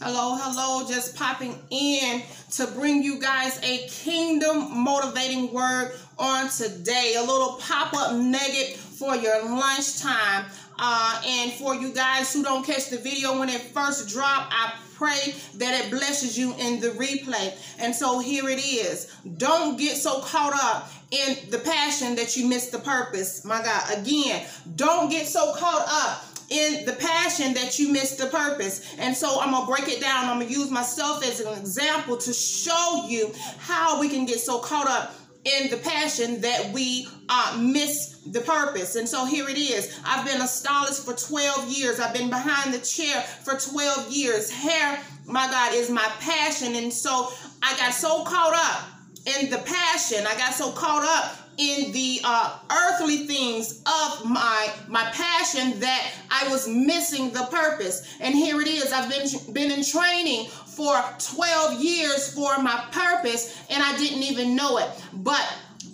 [0.00, 7.16] Hello, hello, just popping in to bring you guys a kingdom motivating word on today.
[7.18, 10.44] A little pop up nugget for your lunchtime.
[10.78, 14.72] Uh, and for you guys who don't catch the video when it first dropped, I
[14.94, 17.58] pray that it blesses you in the replay.
[17.80, 19.12] And so here it is.
[19.36, 23.44] Don't get so caught up in the passion that you miss the purpose.
[23.44, 24.46] My God, again,
[24.76, 28.94] don't get so caught up in the passion that you missed the purpose.
[28.98, 30.24] And so I'm going to break it down.
[30.24, 34.40] I'm going to use myself as an example to show you how we can get
[34.40, 35.14] so caught up
[35.44, 38.96] in the passion that we uh, miss the purpose.
[38.96, 39.98] And so here it is.
[40.04, 42.00] I've been a stylist for 12 years.
[42.00, 44.50] I've been behind the chair for 12 years.
[44.50, 46.74] Hair, my God, is my passion.
[46.74, 47.28] And so
[47.62, 50.26] I got so caught up in the passion.
[50.26, 56.12] I got so caught up in the uh, earthly things of my my passion that
[56.30, 58.16] I was missing the purpose.
[58.20, 58.92] And here it is.
[58.92, 64.54] I've been been in training for 12 years for my purpose and I didn't even
[64.54, 64.88] know it.
[65.12, 65.44] But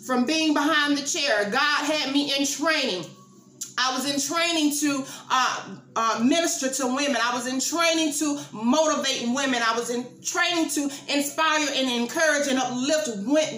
[0.05, 3.07] from being behind the chair, God had me in training.
[3.79, 7.17] I was in training to uh, uh, minister to women.
[7.23, 9.63] I was in training to motivate women.
[9.63, 13.09] I was in training to inspire and encourage and uplift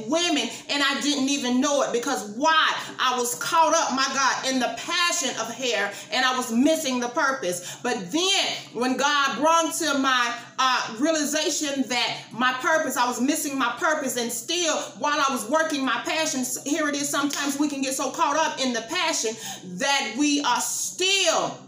[0.08, 2.74] women, and I didn't even know it because why?
[2.98, 7.00] I was caught up, my God, in the passion of hair, and I was missing
[7.00, 7.76] the purpose.
[7.82, 13.58] But then, when God brought to my uh, realization that my purpose, I was missing
[13.58, 17.08] my purpose, and still, while I was working my passion, here it is.
[17.08, 19.34] Sometimes we can get so caught up in the passion
[19.78, 21.58] that we are still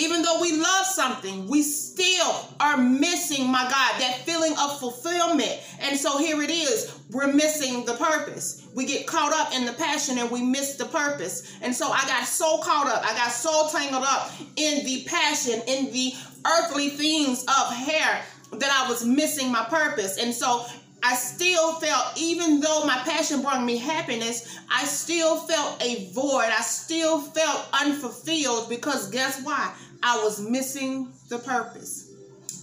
[0.00, 5.60] even though we love something, we still are missing, my God, that feeling of fulfillment.
[5.80, 6.98] And so here it is.
[7.10, 8.66] We're missing the purpose.
[8.74, 11.56] We get caught up in the passion and we miss the purpose.
[11.60, 13.04] And so I got so caught up.
[13.04, 16.14] I got so tangled up in the passion, in the
[16.46, 20.18] earthly things of hair that I was missing my purpose.
[20.18, 20.64] And so
[21.02, 26.50] I still felt, even though my passion brought me happiness, I still felt a void.
[26.50, 29.72] I still felt unfulfilled because guess why?
[30.02, 32.12] I was missing the purpose.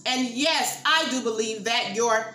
[0.06, 2.26] And yes, I do believe that your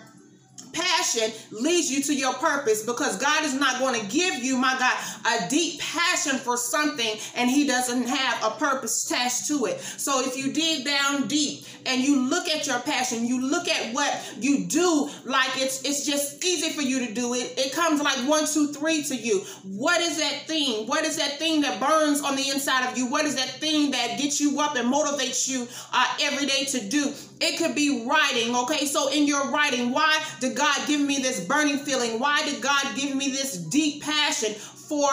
[0.74, 4.76] passion leads you to your purpose because God is not going to give you, my
[4.78, 4.96] God,
[5.26, 9.80] a deep passion for something and He doesn't have a purpose attached to it.
[9.80, 13.94] So if you dig down deep and you look at your passion, you look at
[13.94, 17.54] what you do, like it's it's just easy for you to do it.
[17.58, 19.40] It comes like one, two, three to you.
[19.64, 20.86] What is that thing?
[20.86, 23.06] What is that thing that burns on the inside of you?
[23.06, 26.80] What is that thing that gets you up and motivates you uh, every day to
[26.88, 27.12] do?
[27.40, 28.86] It could be writing, okay?
[28.86, 32.18] So in your writing, why did God give me this burning feeling?
[32.20, 35.10] Why did God give me this deep passion for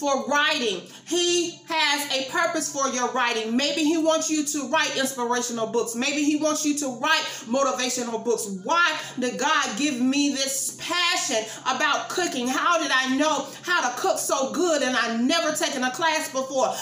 [0.00, 0.80] for writing.
[1.06, 3.54] He has a purpose for your writing.
[3.54, 5.94] Maybe he wants you to write inspirational books.
[5.94, 8.48] Maybe he wants you to write motivational books.
[8.64, 12.48] Why did God give me this passion about cooking?
[12.48, 16.32] How did I know how to cook so good and I never taken a class
[16.32, 16.74] before?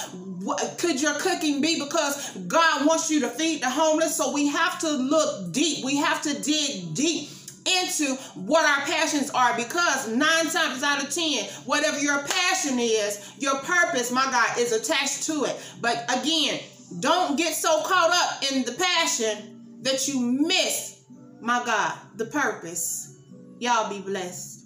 [0.78, 4.16] could your cooking be because God wants you to feed the homeless?
[4.16, 5.84] So we have to look deep.
[5.84, 7.28] We have to dig deep
[7.68, 13.32] into what our passions are because nine times out of ten, whatever your passion is,
[13.38, 15.56] your purpose, my God, is attached to it.
[15.80, 16.60] But again,
[17.00, 21.04] don't get so caught up in the passion that you miss,
[21.40, 23.16] my God, the purpose.
[23.60, 24.57] Y'all be blessed.